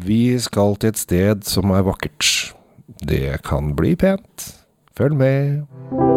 [0.00, 2.54] Vi skal til et sted som er vakkert.
[3.04, 4.46] Det kan bli pent.
[4.96, 6.09] Følg med.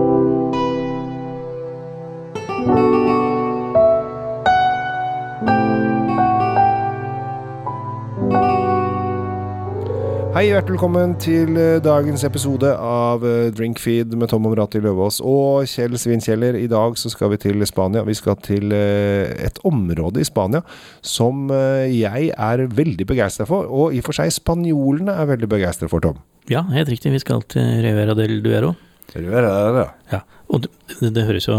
[10.44, 15.64] Hei, hjertelig velkommen til eh, dagens episode av eh, Drinkfeed med Tom Omrati Løvaas og
[15.71, 16.58] Kjell Svinkjeller.
[16.59, 18.04] I dag så skal vi til Spania.
[18.04, 20.59] Vi skal til eh, et område i Spania
[21.00, 25.88] som jeg er veldig begeistra for, og i og for seg spanjolene er veldig begeistra
[25.88, 26.20] for, Tom.
[26.52, 27.16] Ja, helt riktig.
[27.16, 28.75] Vi skal til Rivera del Duero.
[29.16, 30.25] Rivera, ja.
[30.52, 30.73] Og det,
[31.08, 31.55] det, høres jo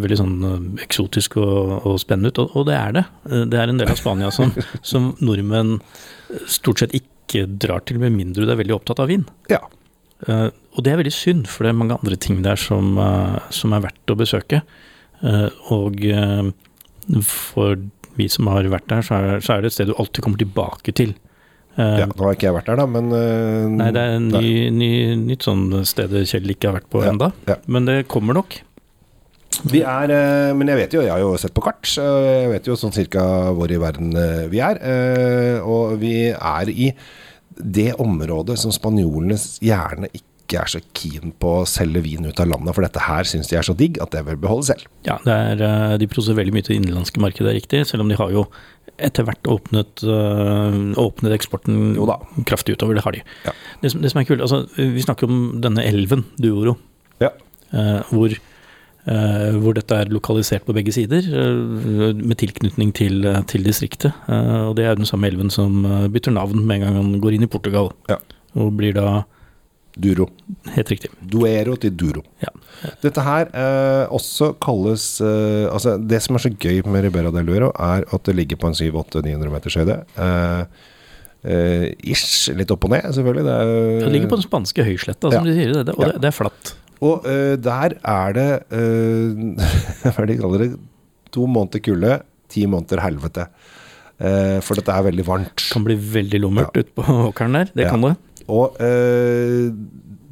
[0.00, 0.36] veldig sånn
[0.80, 3.08] eksotisk og, og spennende ut, og, og, det er det.
[3.52, 4.56] Det er en del av Spania som,
[4.94, 5.82] som nordmenn
[6.48, 9.24] stort sett ikke ikke drar til med mindre du er veldig opptatt av vin.
[9.52, 9.62] Ja.
[10.24, 13.36] Uh, og det er veldig synd, for det er mange andre ting der som, uh,
[13.54, 14.62] som er verdt å besøke.
[15.24, 16.00] Uh, og
[17.24, 17.78] for
[18.14, 20.40] vi som har vært der, så er, så er, det et sted du alltid kommer
[20.40, 21.16] tilbake til.
[21.76, 23.10] ja, Nå har ikke jeg vært der, da, men
[23.74, 24.90] Nei, det er ny, ny,
[25.24, 27.56] nytt sånn sted Kjell ikke har vært på ja, enda, ja.
[27.66, 28.60] men det kommer nok.
[29.70, 30.10] Vi er
[30.56, 33.22] Men jeg vet jo, jeg har jo sett på kart, jeg vet jo sånn cirka
[33.54, 34.14] hvor i verden
[34.50, 34.80] vi er.
[35.62, 36.90] Og vi er i
[37.54, 42.50] det området som spanjolene gjerne ikke er så keen på å selge vin ut av
[42.50, 44.86] landet, for dette her syns de er så digg at det vil beholde selv.
[45.06, 48.18] Ja, er, eh, de produserer veldig mye til det innenlandske markedet, riktig, selv om de
[48.20, 48.46] har jo
[48.94, 50.04] etter hvert åpnet,
[51.00, 51.96] åpnet eksporten
[52.46, 52.94] kraftig utover.
[52.94, 53.22] Det har de.
[53.42, 53.54] Ja.
[53.80, 56.76] Det, som, det, som, er kult, altså vi snakker om denne elven, Duoro,
[57.18, 57.32] ja.
[58.12, 58.36] hvor
[59.04, 64.16] hvor dette er lokalisert på begge sider, uh, med tilknytning til, til distriktet.
[64.28, 65.82] Og det er den samme elven som
[66.12, 67.92] bytter navn med en gang han går inn i Portugal.
[68.08, 68.20] Ja.
[68.56, 69.24] Og blir da
[69.94, 70.26] Duro.
[70.74, 71.10] Helt riktig.
[71.20, 72.24] Duero til Duro.
[72.42, 72.50] Ja.
[73.02, 73.50] Dette her
[74.10, 78.34] også kalles Altså, det som er så gøy med Ribera del Duero, er at det
[78.34, 80.00] ligger på en 700-800-900 meters høyde.
[82.02, 83.44] ish, litt opp og ned, selvfølgelig.
[83.46, 85.44] Det, er, det ligger på den spanske høysletta, som ja.
[85.46, 85.76] de sier.
[85.84, 86.74] Det, og det, det er flatt.
[87.02, 90.70] Og uh, der er det uh, Hva de kaller det?
[91.34, 92.20] To måneder kulde,
[92.52, 93.48] ti måneder helvete.
[94.22, 95.58] Uh, for dette er veldig varmt.
[95.58, 96.84] Det kan bli veldig lummert ja.
[96.84, 97.74] ute på åkeren der.
[97.74, 97.90] Det ja.
[97.90, 98.14] kan det.
[98.44, 98.76] Og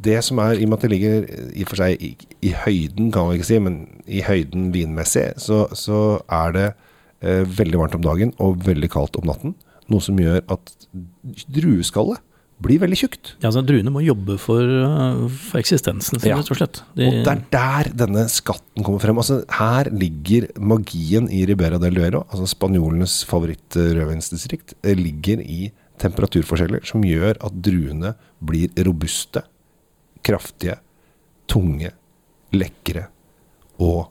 [0.02, 1.22] det som er, i og med at det ligger
[1.56, 2.10] i og for seg i,
[2.44, 6.66] i, høyden, kan man ikke si, men i høyden vinmessig, så, så er det
[7.56, 9.54] veldig varmt om dagen og veldig kaldt om natten.
[9.88, 10.74] Noe som gjør at
[11.54, 12.20] drueskallet
[12.62, 13.32] blir veldig tjukt.
[13.40, 16.38] Ja, altså Druene må jobbe for, uh, for eksistensen sin, ja.
[16.40, 16.82] rett og slett.
[16.96, 17.08] De...
[17.08, 19.20] og det er der denne skatten kommer frem.
[19.22, 26.86] Altså, her ligger magien i Ribera del Duero, altså spanjolenes favoritt-rødvinsdistrikt, eh, ligger i temperaturforskjeller
[26.88, 29.44] som gjør at druene blir robuste,
[30.22, 30.78] kraftige,
[31.50, 31.92] tunge,
[32.54, 33.08] lekre
[33.82, 34.06] og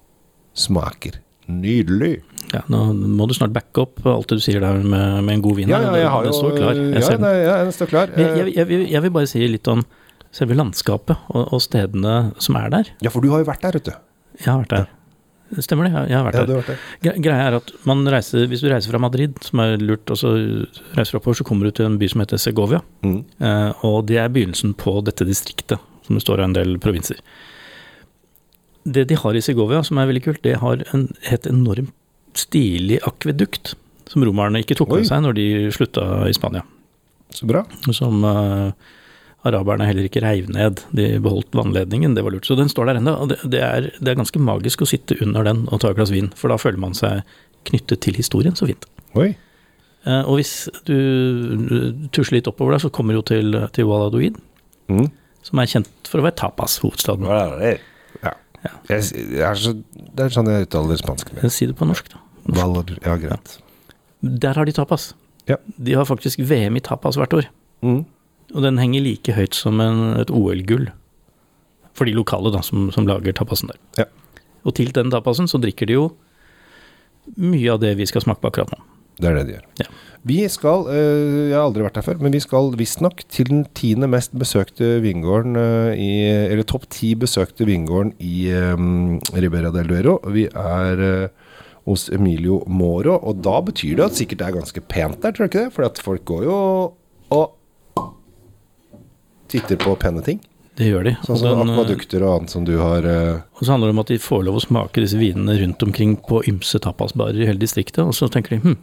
[0.57, 1.21] smaker
[1.53, 2.13] nydelig.
[2.51, 5.43] Ja, Nå må du snart backe opp alt det du sier der med, med en
[5.43, 5.71] god vin.
[5.71, 6.79] Ja, ja, jeg har jo, står klar.
[6.79, 8.15] Jeg, ja, nei, ja, den står klar.
[8.17, 9.83] Jeg, jeg, jeg, jeg, vil bare si litt om
[10.35, 12.95] selve landskapet og, og, stedene som er der.
[13.03, 13.93] Ja, for du har jo vært der, vet du.
[14.41, 14.89] Jeg har vært der.
[15.59, 16.51] Stemmer det, jeg har vært der.
[16.61, 17.17] Vært der.
[17.19, 20.31] Greia er at man reiser, hvis du reiser fra Madrid, som er lurt, og så
[20.95, 22.79] reiser du oppover, så kommer du til en by som heter Segovia.
[23.03, 23.17] Mm.
[23.43, 27.19] Eh, og det er begynnelsen på dette distriktet, som består av en del provinser.
[28.83, 31.93] Det de har i Segovia, som er veldig kult, det har en helt enormt
[32.37, 33.75] stilig akvedukt.
[34.11, 36.65] Som romerne ikke tok med seg når de slutta i Spania.
[37.31, 37.61] Så bra.
[37.95, 38.73] Som uh,
[39.47, 40.81] araberne heller ikke reiv ned.
[40.95, 42.49] De beholdt vannledningen, det var lurt.
[42.49, 43.13] Så den står der ennå.
[43.23, 45.99] Og det, det, er, det, er, ganske magisk å sitte under den og ta et
[45.99, 47.23] glass vin, for da føler man seg
[47.69, 48.57] knyttet til historien.
[48.57, 48.89] Så fint.
[49.15, 49.31] Oi.
[50.07, 50.55] Uh, og hvis
[50.89, 50.97] du,
[51.69, 51.77] du
[52.11, 54.39] tusler litt oppover der, så kommer du til, til Waladuid.
[54.91, 55.07] mm.
[55.47, 57.29] som er kjent for å være tapas-hovedstaden.
[58.61, 58.71] Ja.
[58.91, 61.33] Jeg, Jeg, er så, det er sånn jeg uttaler spansk.
[61.33, 61.51] Med.
[61.53, 62.21] Si det på norsk, da.
[62.51, 62.93] Norsk.
[63.05, 63.57] Ja, greit.
[64.21, 65.11] Der har de tapas.
[65.49, 65.57] Ja.
[65.77, 67.47] De har faktisk VM i tapas hvert år.
[67.81, 68.03] Mm.
[68.53, 70.89] Og den henger like høyt som en, et OL-gull.
[71.97, 73.79] For de lokale da, som, som lager tapasen der.
[74.03, 74.07] Ja.
[74.67, 76.05] Og til den tapasen så drikker de jo
[77.37, 78.79] mye av det vi skal smake på akkurat nå.
[79.21, 79.65] Det er det de gjør.
[79.83, 79.89] Ja.
[80.21, 83.63] Vi skal, øh, jeg har aldri vært der før, men vi skal visstnok til den
[83.73, 89.89] tiende mest besøkte vingården øh, i Eller topp ti besøkte vingården i um, Ribera del
[89.89, 90.19] Duero.
[90.29, 91.55] Vi er uh,
[91.89, 95.47] hos Emilio Moro, og da betyr det at sikkert det er ganske pent der, tror
[95.47, 95.73] du ikke det?
[95.73, 96.59] For at folk går jo
[97.33, 97.57] og
[99.49, 100.39] titter på pene ting.
[100.77, 101.15] Det gjør de.
[101.25, 103.41] Sånn som akvadukter og annet som du har uh...
[103.57, 106.15] Og så handler det om at de får lov å smake disse vinene rundt omkring
[106.29, 108.77] på ymse tapasbarer i hele distriktet, og så tenker de hm,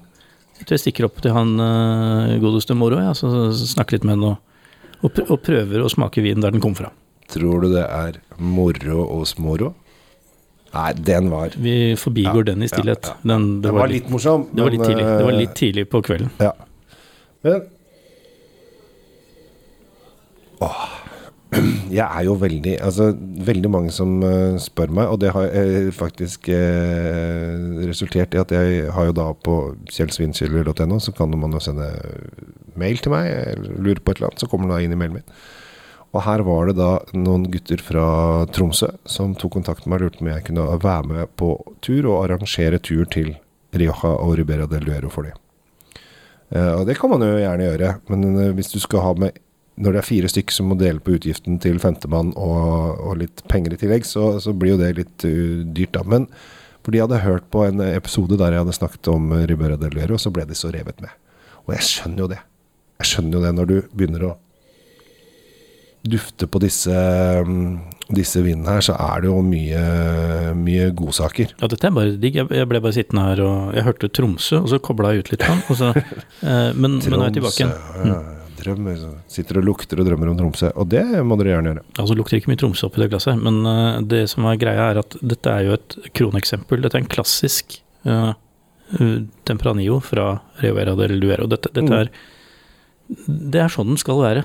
[0.64, 4.32] så jeg stikker opp til han eh, godeste moro, ja, så snakker litt med henne
[4.34, 4.64] og,
[5.06, 6.90] og, og prøver å smake vinen der den kom fra.
[7.28, 9.75] Tror du det er moro og smoro?
[10.69, 13.08] Nei, den var Vi forbigår ja, den i stillhet.
[13.08, 13.28] Ja, ja.
[13.31, 14.46] Den, det, det var, var, litt morsom.
[14.50, 16.32] Det, men, var litt tidlig, det var litt eh, tidlig på kvelden.
[16.44, 16.55] Ja.
[17.46, 17.66] Men
[20.58, 20.87] Åh.
[21.99, 23.09] Jeg er jo veldig Altså,
[23.49, 28.53] veldig mange som uh, spør meg, og det har uh, faktisk uh, resultert i at
[28.53, 29.55] jeg har jo da på
[29.89, 31.89] kjellsvinkiller.no, så kan man jo sende
[32.79, 35.00] mail til meg, eller lure på et eller annet, så kommer det da inn i
[35.00, 35.41] mailen min.
[36.17, 38.05] Og her var det da noen gutter fra
[38.53, 41.51] Tromsø som tok kontakt med meg og lurte på om jeg kunne være med på
[41.85, 43.35] tur og arrangere tur til
[43.77, 45.37] Rioja og Ribera del Duero for dem.
[46.56, 49.37] Og det kan man jo gjerne gjøre, men hvis du skal ha med
[49.79, 53.45] når det er fire stykker som må dele på utgiften til femtemann og, og litt
[53.51, 56.03] penger i tillegg, så, så blir jo det litt uh, dyrt, da.
[56.03, 56.27] Men
[56.87, 60.19] fordi jeg hadde hørt på en episode der jeg hadde snakket om Ribera del Duero,
[60.19, 61.15] så ble de så revet med.
[61.67, 62.43] Og jeg skjønner jo det.
[62.99, 64.35] Jeg skjønner jo det når du begynner å
[66.09, 66.95] dufte på disse,
[67.45, 67.79] um,
[68.15, 69.83] disse vinene her, så er det jo mye,
[70.57, 71.53] mye godsaker.
[71.59, 72.39] Ja, dette er bare digg.
[72.41, 75.45] Jeg ble bare sittende her og jeg hørte Tromsø, og så kobla jeg ut litt.
[75.45, 77.77] Sånn, og så, eh, men, men nå er jeg tilbake igjen.
[78.09, 78.19] Ja,
[78.58, 80.70] drømmer, sitter og lukter og drømmer om Tromsø.
[80.78, 81.84] Og det må dere gjerne gjøre.
[82.02, 85.00] Altså lukter ikke mye Tromsø oppi det glasset, men uh, det som er greia er
[85.02, 86.82] at dette er jo et kroneksempel.
[86.84, 87.78] Dette er en klassisk
[88.08, 88.32] uh,
[89.49, 90.31] Tempranillo fra
[90.62, 91.46] Rivera del Duero.
[91.50, 91.99] Dette, dette Mm.
[92.00, 92.10] er
[93.28, 94.44] Det er sånn den skal være.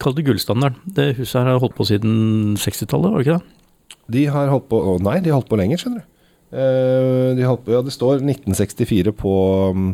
[0.00, 0.78] Kall det gullstandarden.
[0.86, 3.98] Det huset her har holdt på siden 60-tallet, var det ikke det?
[4.08, 6.14] De har holdt på nei, de har holdt på lenger, skjønner du.
[6.48, 9.32] Uh, de holdt på, ja, det står 1964 på,
[9.76, 9.90] um,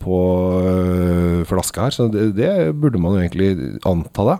[0.00, 0.18] på
[0.62, 2.50] øh, flaska her, så det, det
[2.80, 4.36] burde man jo egentlig anta da.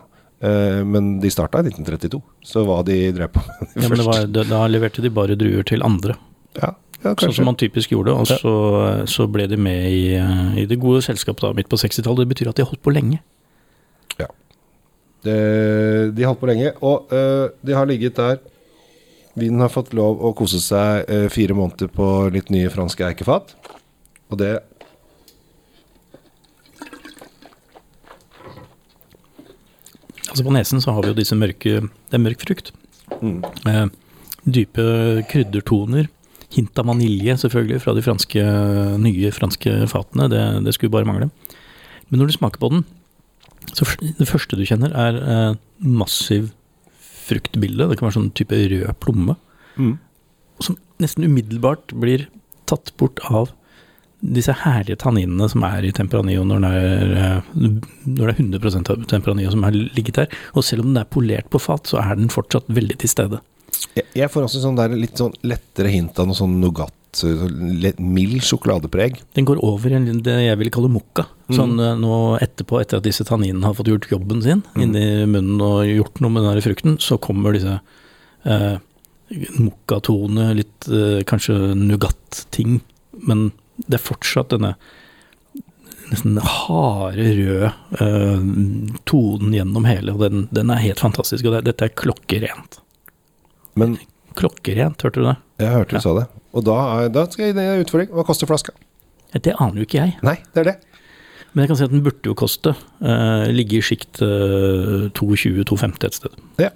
[0.46, 4.06] Eh, men de starta i 1932, så hva de drev på med Ja, men det
[4.08, 6.16] var, da, leverte de bare druer til andre.
[6.60, 6.74] ja,
[7.04, 8.36] ja, Sånn som man typisk gjorde, og Ja.
[8.40, 8.52] så,
[9.06, 12.24] så ble de med i, eh, i det gode selskapet da, midt på 60-tallet.
[12.26, 13.20] Det betyr at de har holdt på lenge.
[15.26, 15.34] Det,
[16.14, 18.36] de har holdt på lenge, og øh, de har ligget der.
[19.36, 23.56] Vinen har fått lov å kose seg øh, fire måneder på litt nye franske eikefat.
[24.30, 24.52] Og det
[30.36, 32.72] Altså På nesen så har vi jo disse mørke Det er mørk frukt.
[33.22, 33.86] mm, Eh,
[34.46, 34.84] dype
[35.30, 36.08] kryddertoner.
[36.52, 38.42] Hint av vanilje, selvfølgelig, fra de franske,
[39.00, 40.28] nye franske fatene.
[40.30, 41.30] Det, det skulle bare mangle.
[42.10, 42.84] Men når du smaker på den,
[43.72, 46.52] så det første du kjenner, er eh, massiv
[47.26, 47.88] fruktbilde.
[47.88, 49.34] Det kan være sånn type rød plomme.
[49.80, 49.96] mm,
[50.62, 52.28] Som nesten umiddelbart blir
[52.66, 53.50] tatt bort av
[54.34, 59.52] disse herlige tanninene som er i Tempranillo når eh, når det er 100 av Tempranillo
[59.55, 60.38] som har ligget der.
[60.55, 63.43] Og selv om den er polert på fat, så er den fortsatt veldig til stede.
[63.94, 66.94] jeg, jeg får også sånn der litt sånn lettere hint av noe sånn nougat.
[67.17, 67.31] så
[67.96, 69.23] mild sjokoladepreg.
[69.38, 71.25] Den går over i det jeg vil kalle mokka.
[71.49, 72.02] Sånn mm.
[72.02, 74.82] nå etterpå, etter at disse tanninene har fått gjort jobben sin Mm.
[74.82, 77.78] inni munnen og gjort noe med den der frukten, så kommer disse
[78.44, 78.76] eh,
[79.56, 82.81] mokkatone, litt eh, kanskje nougat-ting.
[83.26, 83.50] Men
[83.88, 84.74] det er fortsatt denne
[86.10, 88.42] nesten harde, røde uh,
[89.10, 91.48] tonen gjennom hele, og den, den er helt fantastisk.
[91.48, 92.80] Og det, dette er klokkerent.
[93.78, 93.96] Men
[94.36, 95.36] Klokkerent, hørte du det?
[95.64, 96.00] jeg hørte du Ja.
[96.04, 96.26] sa det.
[96.56, 96.74] Og da,
[97.08, 98.10] da skal jeg gi deg en utfordring.
[98.12, 98.74] Hva koster flaska?
[99.32, 100.12] Det aner jo ikke jeg.
[100.26, 100.74] Nei, det er det.
[101.54, 106.06] Men jeg kan si at den burde jo koste Uh, ligge i sjikt uh, 220-250
[106.08, 106.36] et sted.
[106.60, 106.70] Ja.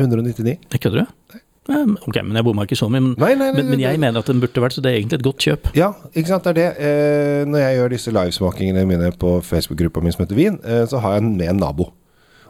[0.00, 0.56] 199.
[0.72, 1.06] Jeg kødder du?
[1.32, 3.02] Men- ok, men jeg bomma ikke så mye.
[3.02, 4.98] Men, Nei, nei, nei, men, men jeg mener at den burde vært, så det er
[5.00, 5.70] egentlig et godt kjøp.
[5.78, 6.66] Ja, ikke sant, det er det.
[6.88, 11.00] Eh, når jeg gjør disse livesmakingene mine på Facebook-gruppa mi som heter Vin, eh, så
[11.02, 11.90] har jeg med en nabo.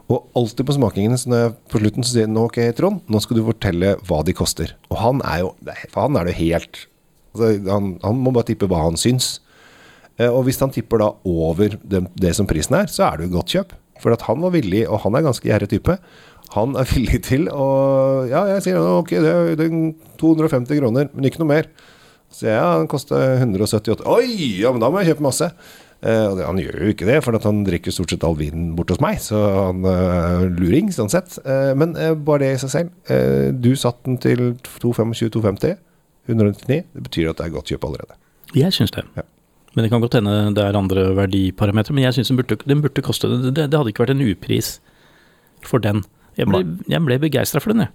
[0.06, 3.22] Og alltid på smakingene, så når jeg på slutten så sier nå, ok, Trond, nå
[3.24, 4.76] skal du fortelle hva de koster.
[4.92, 5.48] Og han er jo,
[5.90, 6.84] for han er det helt,
[7.34, 9.40] altså, han, han må bare tippe hva han syns.
[10.20, 13.26] Eh, og hvis han tipper da over det, det som prisen er, så er det
[13.30, 13.74] jo godt kjøp.
[13.96, 15.94] For at han var villig, og han er ganske gjerrig type,
[16.54, 17.66] han er villig til å,
[18.30, 19.74] ja, jeg sier, ok, det er, er
[20.20, 21.70] 250 kroner, men ikke noe mer.
[22.32, 24.04] Så ja, den koster 178.
[24.10, 25.50] Oi, ja, men da må jeg kjøpe masse.
[26.04, 28.92] Uh, han gjør jo ikke det, for at han drikker stort sett all vinen bort
[28.92, 29.38] hos meg, så
[29.70, 31.38] han er luring, sånn sett.
[31.46, 33.14] Uh, men eh, bare det i seg selv.
[33.62, 35.78] Du satt den til 225-250,
[36.28, 36.82] 199.
[36.92, 38.18] Det betyr at det er godt kjøp allerede.
[38.56, 39.06] Jeg syns det.
[39.16, 39.24] Ja.
[39.76, 41.94] Men det kan godt hende det er andre verdiparametere.
[41.96, 43.54] Men jeg syns den, burde- den burde koste det.
[43.56, 43.66] det.
[43.70, 44.70] Det hadde ikke vært en upris
[45.66, 46.04] for den.
[46.36, 47.94] Jeg ble, jeg ble begeistra for den, jeg.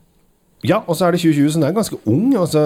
[0.62, 2.26] Ja, og så er det 2020, så den er ganske ung.
[2.38, 2.62] Altså,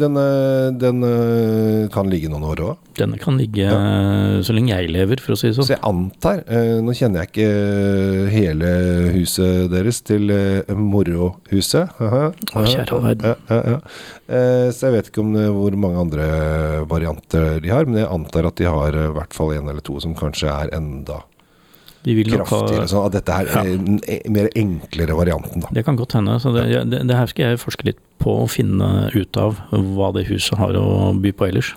[0.00, 2.86] den, eh, den eh, kan ligge noen år òg.
[2.96, 3.74] Den kan ligge ja.
[4.46, 5.68] så lenge jeg lever, for å si det sånn.
[5.68, 8.70] Så jeg antar eh, Nå kjenner jeg ikke hele
[9.18, 10.32] huset deres til
[10.72, 11.92] Morrohuset.
[12.00, 12.54] morohuset.
[12.54, 13.34] Å, kjære verden.
[13.34, 13.78] Ja, ja, ja.
[14.24, 16.26] Eh, så jeg vet ikke om det, hvor mange andre
[16.88, 19.84] varianter de har, men jeg antar at de har eh, i hvert fall en eller
[19.84, 21.20] to som kanskje er enda
[22.04, 22.44] De vil ha.
[22.44, 23.62] Sånn at dette er Ja.
[23.64, 24.00] eh, den
[24.32, 25.68] mer enklere varianten, da.
[25.72, 26.36] Det kan godt hende.
[26.42, 30.12] Så det, det, det her skal jeg forske litt på og finne ut av hva
[30.16, 31.72] det huset har å by på ellers.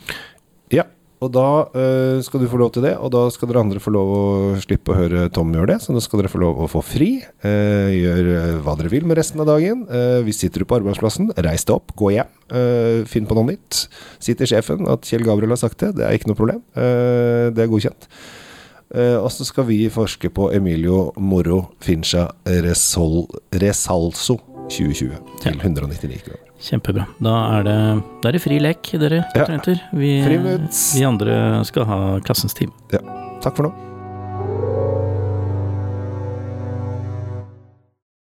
[0.72, 0.84] Ja.
[1.18, 3.90] Og da øh, skal du få lov til det, og da skal dere andre få
[3.90, 4.20] lov å
[4.62, 5.78] slippe å høre Tom gjøre det.
[5.82, 7.24] Så da skal dere få lov å få fri.
[7.42, 9.88] Øh, gjør eh, hva dere vil med resten av dagen.
[9.90, 12.30] Øh, hvis sitter du på arbeidsplassen, reis deg opp, gå hjem.
[13.10, 13.88] Finn på noe nytt.
[14.24, 15.96] Si til sjefen at Kjell Gabriel har sagt det.
[15.98, 16.62] Det er ikke noe problem.
[16.78, 18.06] Det er godkjent.
[18.96, 24.38] Eh, og så skal vi forske på Emilio Moro Fincha Resol, Resalso
[24.72, 26.44] 2020 til 199 kroner.
[26.58, 27.06] Kjempebra.
[27.22, 27.80] Da er det,
[28.24, 29.46] da er det fri lek, dere Ja.
[29.94, 32.74] Vi, vi andre skal ha klassens time.
[33.44, 33.87] Takk for nå.